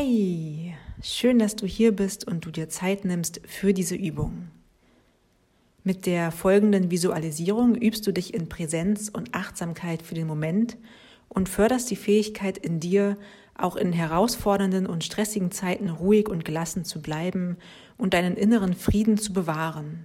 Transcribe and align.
Hey, 0.00 0.76
schön, 1.02 1.40
dass 1.40 1.56
du 1.56 1.66
hier 1.66 1.90
bist 1.90 2.24
und 2.24 2.46
du 2.46 2.52
dir 2.52 2.68
Zeit 2.68 3.04
nimmst 3.04 3.40
für 3.48 3.74
diese 3.74 3.96
Übung. 3.96 4.46
Mit 5.82 6.06
der 6.06 6.30
folgenden 6.30 6.92
Visualisierung 6.92 7.74
übst 7.74 8.06
du 8.06 8.12
dich 8.12 8.32
in 8.32 8.48
Präsenz 8.48 9.08
und 9.08 9.34
Achtsamkeit 9.34 10.02
für 10.02 10.14
den 10.14 10.28
Moment 10.28 10.76
und 11.28 11.48
förderst 11.48 11.90
die 11.90 11.96
Fähigkeit 11.96 12.58
in 12.58 12.78
dir, 12.78 13.16
auch 13.56 13.74
in 13.74 13.92
herausfordernden 13.92 14.86
und 14.86 15.02
stressigen 15.02 15.50
Zeiten 15.50 15.90
ruhig 15.90 16.28
und 16.28 16.44
gelassen 16.44 16.84
zu 16.84 17.02
bleiben 17.02 17.56
und 17.96 18.14
deinen 18.14 18.36
inneren 18.36 18.74
Frieden 18.74 19.18
zu 19.18 19.32
bewahren. 19.32 20.04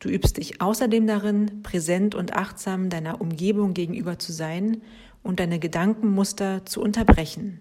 Du 0.00 0.08
übst 0.08 0.36
dich 0.36 0.60
außerdem 0.60 1.06
darin, 1.06 1.62
präsent 1.62 2.16
und 2.16 2.34
achtsam 2.34 2.90
deiner 2.90 3.20
Umgebung 3.20 3.72
gegenüber 3.72 4.18
zu 4.18 4.32
sein 4.32 4.82
und 5.22 5.38
deine 5.38 5.60
Gedankenmuster 5.60 6.66
zu 6.66 6.82
unterbrechen. 6.82 7.60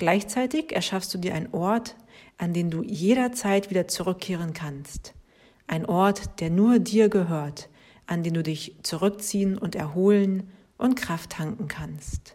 Gleichzeitig 0.00 0.74
erschaffst 0.74 1.12
du 1.12 1.18
dir 1.18 1.34
einen 1.34 1.52
Ort, 1.52 1.94
an 2.38 2.54
den 2.54 2.70
du 2.70 2.82
jederzeit 2.82 3.68
wieder 3.68 3.86
zurückkehren 3.86 4.54
kannst. 4.54 5.12
Ein 5.66 5.84
Ort, 5.84 6.40
der 6.40 6.48
nur 6.48 6.78
dir 6.78 7.10
gehört, 7.10 7.68
an 8.06 8.22
den 8.22 8.32
du 8.32 8.42
dich 8.42 8.76
zurückziehen 8.82 9.58
und 9.58 9.74
erholen 9.74 10.48
und 10.78 10.94
Kraft 10.94 11.32
tanken 11.32 11.68
kannst. 11.68 12.34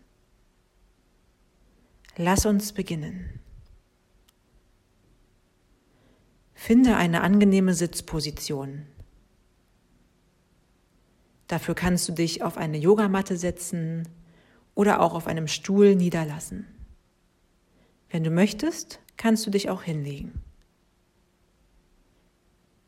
Lass 2.18 2.46
uns 2.46 2.72
beginnen. 2.72 3.40
Finde 6.54 6.98
eine 6.98 7.22
angenehme 7.22 7.74
Sitzposition. 7.74 8.86
Dafür 11.48 11.74
kannst 11.74 12.08
du 12.10 12.12
dich 12.12 12.44
auf 12.44 12.58
eine 12.58 12.78
Yogamatte 12.78 13.38
setzen 13.38 14.08
oder 14.76 15.02
auch 15.02 15.16
auf 15.16 15.26
einem 15.26 15.48
Stuhl 15.48 15.96
niederlassen. 15.96 16.68
Wenn 18.16 18.24
du 18.24 18.32
möchtest, 18.32 19.02
kannst 19.18 19.46
du 19.46 19.52
dich 19.52 19.70
auch 19.70 19.84
hinlegen. 19.84 20.42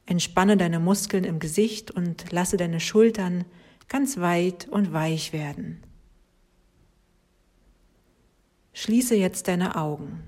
Entspanne 0.05 0.55
deine 0.55 0.79
Muskeln 0.79 1.25
im 1.25 1.39
Gesicht 1.39 1.91
und 1.91 2.31
lasse 2.31 2.55
deine 2.55 2.79
Schultern 2.79 3.43
ganz 3.89 4.19
weit 4.19 4.69
und 4.69 4.93
weich 4.93 5.33
werden. 5.33 5.83
Schließe 8.71 9.15
jetzt 9.15 9.49
deine 9.49 9.75
Augen. 9.75 10.23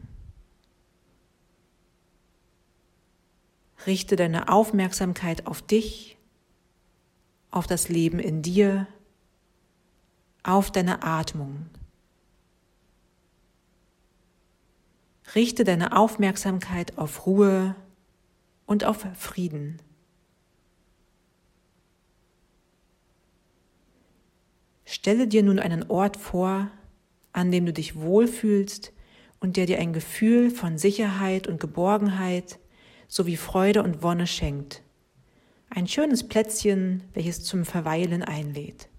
Richte 3.87 4.17
deine 4.17 4.49
Aufmerksamkeit 4.49 5.47
auf 5.47 5.61
dich, 5.61 6.17
auf 7.51 7.67
das 7.67 7.87
Leben 7.87 8.19
in 8.19 8.41
dir, 8.41 8.85
auf 10.43 10.71
deine 10.71 11.03
Atmung. 11.03 11.69
Richte 15.35 15.63
deine 15.63 15.95
Aufmerksamkeit 15.95 16.97
auf 16.97 17.25
Ruhe 17.25 17.75
und 18.65 18.83
auf 18.83 19.05
Frieden. 19.15 19.81
Stelle 24.85 25.27
dir 25.27 25.43
nun 25.43 25.59
einen 25.59 25.89
Ort 25.89 26.17
vor, 26.17 26.71
an 27.31 27.51
dem 27.51 27.65
du 27.65 27.73
dich 27.73 27.95
wohlfühlst 27.95 28.91
und 29.39 29.55
der 29.55 29.67
dir 29.67 29.79
ein 29.79 29.93
Gefühl 29.93 30.49
von 30.49 30.77
Sicherheit 30.77 31.47
und 31.47 31.59
Geborgenheit 31.59 32.59
sowie 33.07 33.37
Freude 33.37 33.83
und 33.83 34.01
Wonne 34.01 34.25
schenkt. 34.25 34.81
Ein 35.69 35.87
schönes 35.87 36.27
Plätzchen, 36.27 37.03
welches 37.13 37.43
zum 37.43 37.65
Verweilen 37.65 38.23
einlädt. 38.23 38.89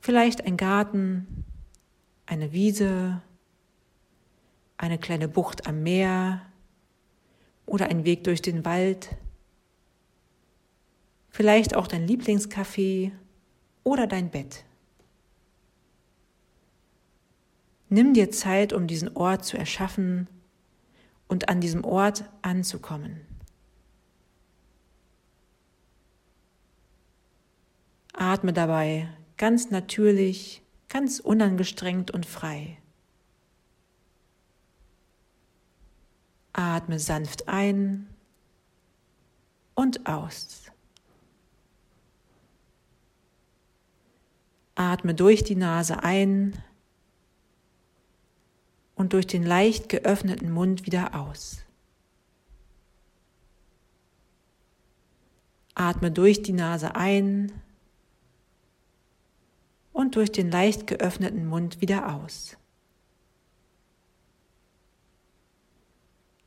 Vielleicht 0.00 0.46
ein 0.46 0.56
Garten, 0.56 1.44
eine 2.26 2.52
Wiese 2.52 3.22
eine 4.82 4.98
kleine 4.98 5.28
Bucht 5.28 5.66
am 5.66 5.82
Meer 5.84 6.42
oder 7.66 7.86
ein 7.86 8.04
Weg 8.04 8.24
durch 8.24 8.42
den 8.42 8.64
Wald, 8.64 9.16
vielleicht 11.30 11.76
auch 11.76 11.86
dein 11.86 12.06
Lieblingscafé 12.06 13.12
oder 13.84 14.08
dein 14.08 14.30
Bett. 14.30 14.64
Nimm 17.88 18.12
dir 18.12 18.32
Zeit, 18.32 18.72
um 18.72 18.88
diesen 18.88 19.16
Ort 19.16 19.44
zu 19.44 19.56
erschaffen 19.56 20.26
und 21.28 21.48
an 21.48 21.60
diesem 21.60 21.84
Ort 21.84 22.24
anzukommen. 22.42 23.20
Atme 28.14 28.52
dabei 28.52 29.08
ganz 29.36 29.70
natürlich, 29.70 30.62
ganz 30.88 31.20
unangestrengt 31.20 32.10
und 32.10 32.26
frei. 32.26 32.81
Atme 36.52 36.98
sanft 36.98 37.48
ein 37.48 38.06
und 39.74 40.06
aus. 40.06 40.70
Atme 44.74 45.14
durch 45.14 45.44
die 45.44 45.54
Nase 45.54 46.02
ein 46.02 46.62
und 48.94 49.12
durch 49.12 49.26
den 49.26 49.44
leicht 49.44 49.88
geöffneten 49.88 50.50
Mund 50.50 50.86
wieder 50.86 51.14
aus. 51.14 51.58
Atme 55.74 56.10
durch 56.10 56.42
die 56.42 56.52
Nase 56.52 56.94
ein 56.94 57.52
und 59.92 60.16
durch 60.16 60.30
den 60.32 60.50
leicht 60.50 60.86
geöffneten 60.86 61.46
Mund 61.46 61.80
wieder 61.80 62.14
aus. 62.14 62.56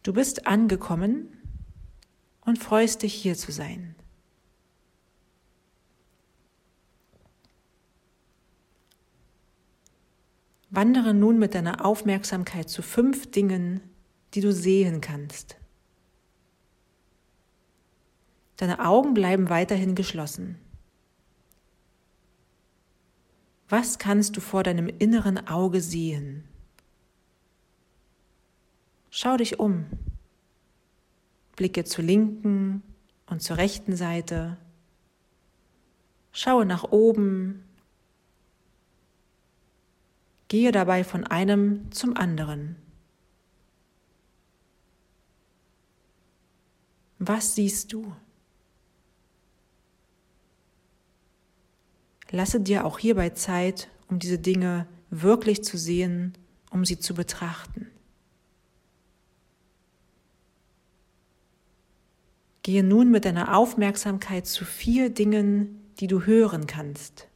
Du 0.05 0.13
bist 0.13 0.45
angekommen 0.45 1.35
und 2.41 2.59
freust 2.59 3.01
dich 3.01 3.11
hier 3.11 3.35
zu 3.35 3.51
sein. 3.51 3.95
Wandere 10.69 11.15
nun 11.15 11.39
mit 11.39 11.55
deiner 11.55 11.83
Aufmerksamkeit 11.83 12.69
zu 12.69 12.83
fünf 12.83 13.31
Dingen, 13.31 13.81
die 14.35 14.41
du 14.41 14.53
sehen 14.53 15.01
kannst. 15.01 15.57
Deine 18.57 18.85
Augen 18.85 19.15
bleiben 19.15 19.49
weiterhin 19.49 19.95
geschlossen. 19.95 20.59
Was 23.69 23.97
kannst 23.97 24.37
du 24.37 24.39
vor 24.39 24.61
deinem 24.61 24.87
inneren 24.87 25.47
Auge 25.47 25.81
sehen? 25.81 26.43
Schau 29.17 29.37
dich 29.37 29.59
um. 29.61 29.85
Blicke 31.55 31.85
zur 31.85 32.03
linken 32.03 32.83
und 33.27 33.41
zur 33.41 33.55
rechten 33.55 33.95
Seite. 33.95 34.57
Schaue 36.33 36.65
nach 36.65 36.83
oben. 36.83 37.63
Gehe 40.49 40.73
dabei 40.73 41.05
von 41.05 41.23
einem 41.23 41.89
zum 41.93 42.17
anderen. 42.17 42.75
Was 47.17 47.55
siehst 47.55 47.93
du? 47.93 48.13
Lasse 52.31 52.59
dir 52.59 52.83
auch 52.83 52.99
hierbei 52.99 53.29
Zeit, 53.29 53.89
um 54.09 54.19
diese 54.19 54.39
Dinge 54.39 54.89
wirklich 55.09 55.63
zu 55.63 55.77
sehen, 55.77 56.37
um 56.69 56.83
sie 56.83 56.99
zu 56.99 57.13
betrachten. 57.13 57.94
Gehe 62.65 62.83
nun 62.83 63.11
mit 63.11 63.25
deiner 63.25 63.55
Aufmerksamkeit 63.55 64.47
zu 64.47 64.65
vier 64.65 65.11
Dingen, 65.11 65.93
die 65.99 66.07
du 66.07 66.23
hören 66.23 66.65
kannst. 66.65 67.27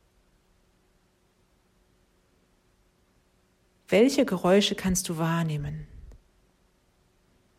Welche 3.87 4.25
Geräusche 4.25 4.73
kannst 4.73 5.07
du 5.07 5.19
wahrnehmen? 5.19 5.85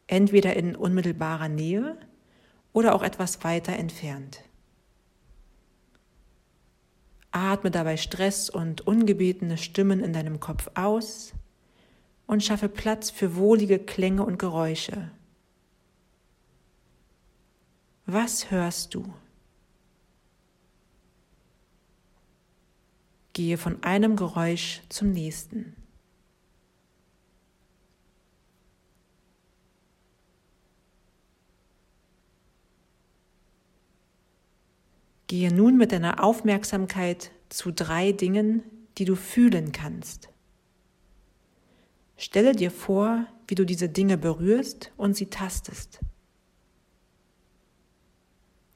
Entweder 0.08 0.56
in 0.56 0.74
unmittelbarer 0.74 1.48
Nähe 1.48 1.96
oder 2.72 2.92
auch 2.92 3.04
etwas 3.04 3.44
weiter 3.44 3.74
entfernt. 3.74 4.42
Atme 7.30 7.70
dabei 7.70 7.98
Stress 7.98 8.50
und 8.50 8.80
ungebetene 8.80 9.58
Stimmen 9.58 10.00
in 10.00 10.12
deinem 10.12 10.40
Kopf 10.40 10.72
aus 10.74 11.34
und 12.26 12.42
schaffe 12.42 12.68
Platz 12.68 13.12
für 13.12 13.36
wohlige 13.36 13.78
Klänge 13.78 14.24
und 14.24 14.40
Geräusche. 14.40 15.12
Was 18.12 18.50
hörst 18.50 18.96
du? 18.96 19.04
Gehe 23.34 23.56
von 23.56 23.84
einem 23.84 24.16
Geräusch 24.16 24.82
zum 24.88 25.12
nächsten. 25.12 25.76
Gehe 35.28 35.54
nun 35.54 35.76
mit 35.76 35.92
deiner 35.92 36.24
Aufmerksamkeit 36.24 37.30
zu 37.48 37.70
drei 37.70 38.10
Dingen, 38.10 38.64
die 38.98 39.04
du 39.04 39.14
fühlen 39.14 39.70
kannst. 39.70 40.30
Stelle 42.16 42.56
dir 42.56 42.72
vor, 42.72 43.26
wie 43.46 43.54
du 43.54 43.64
diese 43.64 43.88
Dinge 43.88 44.18
berührst 44.18 44.90
und 44.96 45.14
sie 45.14 45.26
tastest. 45.26 46.00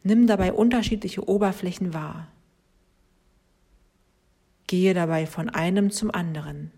Nimm 0.06 0.26
dabei 0.26 0.52
unterschiedliche 0.52 1.26
Oberflächen 1.26 1.94
wahr. 1.94 2.28
Gehe 4.66 4.92
dabei 4.92 5.26
von 5.26 5.48
einem 5.48 5.90
zum 5.90 6.10
anderen. 6.10 6.70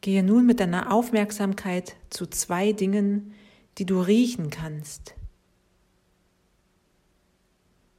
Gehe 0.00 0.22
nun 0.22 0.46
mit 0.46 0.60
deiner 0.60 0.90
Aufmerksamkeit 0.90 1.96
zu 2.08 2.26
zwei 2.26 2.72
Dingen, 2.72 3.34
die 3.76 3.84
du 3.84 4.00
riechen 4.00 4.48
kannst. 4.48 5.14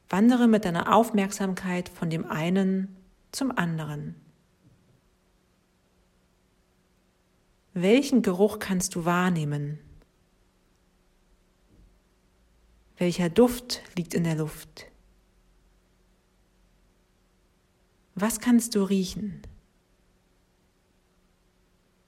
Wandere 0.09 0.47
mit 0.47 0.65
deiner 0.65 0.95
Aufmerksamkeit 0.95 1.89
von 1.89 2.09
dem 2.09 2.25
einen 2.25 2.95
zum 3.31 3.55
anderen. 3.55 4.24
Welchen 7.77 8.21
Geruch 8.21 8.59
kannst 8.59 8.95
du 8.95 9.03
wahrnehmen? 9.03 9.79
Welcher 12.95 13.29
Duft 13.29 13.81
liegt 13.97 14.13
in 14.13 14.23
der 14.23 14.35
Luft? 14.35 14.85
Was 18.15 18.39
kannst 18.39 18.75
du 18.75 18.83
riechen? 18.83 19.41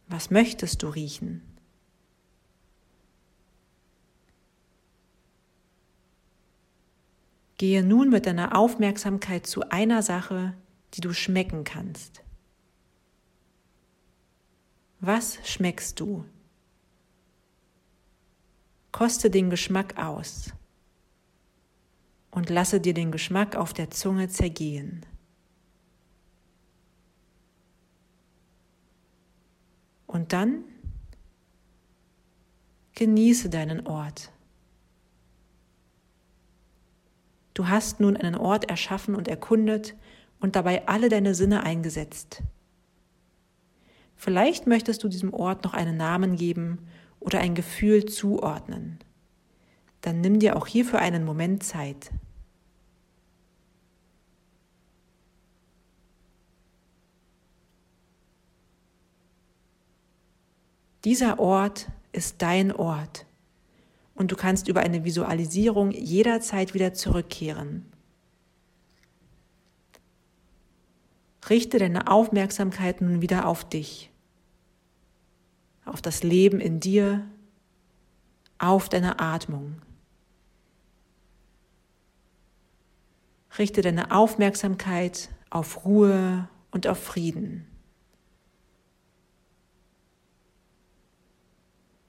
Was 0.08 0.32
möchtest 0.32 0.84
du 0.84 0.88
riechen? 0.88 1.42
Gehe 7.58 7.84
nun 7.84 8.10
mit 8.10 8.26
deiner 8.26 8.58
Aufmerksamkeit 8.58 9.46
zu 9.46 9.70
einer 9.70 10.02
Sache, 10.02 10.54
die 10.94 11.02
du 11.02 11.12
schmecken 11.12 11.66
kannst. 11.66 12.24
Was 15.00 15.38
schmeckst 15.48 16.00
du? 16.00 16.26
Koste 18.92 19.30
den 19.30 19.50
Geschmack 19.50 19.98
aus 19.98 20.52
und 22.32 22.50
lasse 22.50 22.82
dir 22.82 22.94
den 22.94 23.12
Geschmack 23.12 23.56
auf 23.56 23.74
der 23.74 23.92
Zunge 23.92 24.28
zergehen. 24.28 25.06
Und 30.08 30.34
dann 30.34 30.64
genieße 32.96 33.50
deinen 33.50 33.86
Ort. 33.86 34.32
Du 37.54 37.68
hast 37.68 38.00
nun 38.00 38.18
einen 38.18 38.36
Ort 38.36 38.70
erschaffen 38.70 39.14
und 39.14 39.28
erkundet 39.28 39.96
und 40.40 40.56
dabei 40.56 40.88
alle 40.88 41.10
deine 41.10 41.36
Sinne 41.36 41.64
eingesetzt. 41.64 42.42
Vielleicht 44.18 44.66
möchtest 44.66 45.04
du 45.04 45.08
diesem 45.08 45.34
Ort 45.34 45.64
noch 45.64 45.74
einen 45.74 45.96
Namen 45.96 46.36
geben 46.36 46.80
oder 47.20 47.40
ein 47.40 47.56
Gefühl 47.56 48.06
zuordnen. 48.06 49.00
Dann 50.02 50.22
nimm 50.22 50.40
dir 50.40 50.56
auch 50.56 50.68
hierfür 50.68 51.00
einen 51.00 51.24
Moment 51.24 51.64
Zeit. 51.64 52.12
Dieser 61.06 61.40
Ort 61.40 61.88
ist 62.12 62.42
dein 62.42 62.72
Ort 62.72 63.26
und 64.16 64.32
du 64.32 64.36
kannst 64.36 64.68
über 64.68 64.82
eine 64.82 65.06
Visualisierung 65.06 65.92
jederzeit 65.92 66.74
wieder 66.74 66.94
zurückkehren. 66.94 67.86
Richte 71.50 71.80
deine 71.80 72.08
Aufmerksamkeit 72.08 73.02
nun 73.02 73.22
wieder 73.22 73.48
auf 73.48 73.68
dich, 73.68 74.12
auf 75.86 76.02
das 76.02 76.24
Leben 76.24 76.60
in 76.60 76.80
dir, 76.80 77.26
auf 78.58 78.90
deine 78.90 79.20
Atmung. 79.20 79.82
Richte 83.58 83.82
deine 83.82 84.12
Aufmerksamkeit 84.12 85.30
auf 85.50 85.86
Ruhe 85.86 86.50
und 86.72 86.86
auf 86.86 87.02
Frieden. 87.02 87.66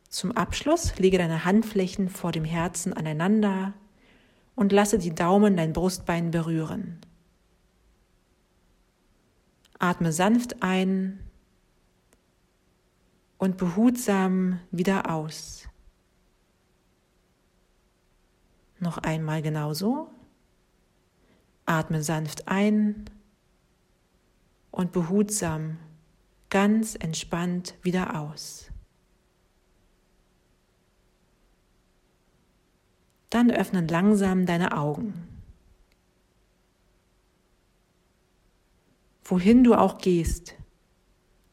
Zum 0.09 0.33
Abschluss 0.33 0.99
lege 0.99 1.19
deine 1.19 1.45
Handflächen 1.45 2.09
vor 2.09 2.33
dem 2.33 2.45
Herzen 2.45 2.93
aneinander 2.93 3.73
und 4.57 4.73
lasse 4.73 4.99
die 4.99 5.15
Daumen 5.15 5.57
dein 5.57 5.73
Brustbein 5.73 6.33
berühren. 6.33 6.99
Atme 9.79 10.13
sanft 10.13 10.63
ein 10.63 11.21
und 13.39 13.57
behutsam 13.57 14.61
wieder 14.71 15.11
aus. 15.11 15.69
Noch 18.81 18.99
einmal 18.99 19.43
genauso. 19.43 20.11
Atme 21.67 22.03
sanft 22.03 22.49
ein 22.49 23.05
und 24.71 24.93
behutsam, 24.93 25.79
ganz 26.51 26.95
entspannt 26.95 27.75
wieder 27.83 28.19
aus. 28.21 28.71
Dann 33.31 33.51
öffnen 33.51 33.87
langsam 33.87 34.47
deine 34.47 34.73
Augen. 34.73 35.38
Wohin 39.31 39.63
du 39.63 39.75
auch 39.75 39.99
gehst, 39.99 40.55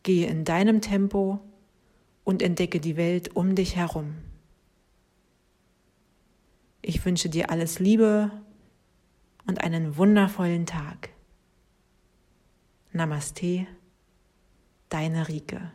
gehe 0.03 0.27
in 0.27 0.45
deinem 0.45 0.79
Tempo 0.79 1.41
und 2.23 2.41
entdecke 2.41 2.79
die 2.79 2.95
Welt 2.95 3.35
um 3.35 3.53
dich 3.53 3.75
herum. 3.75 4.15
Ich 6.81 7.03
wünsche 7.03 7.27
dir 7.27 7.49
alles 7.49 7.79
Liebe 7.79 8.31
und 9.45 9.59
einen 9.59 9.97
wundervollen 9.97 10.65
Tag. 10.65 11.09
Namaste, 12.93 13.67
deine 14.87 15.27
Rike. 15.27 15.73